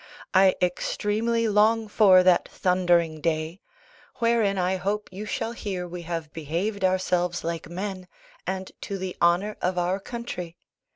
[0.33, 3.61] I extremely long for that thundering day:
[4.15, 8.07] wherein I hope you shall hear we have behaved ourselves like men,
[8.47, 10.57] and to the honour of our country.